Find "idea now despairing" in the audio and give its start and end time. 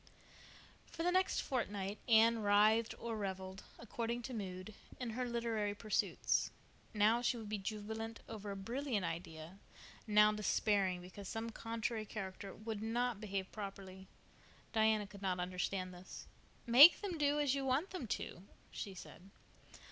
9.05-11.03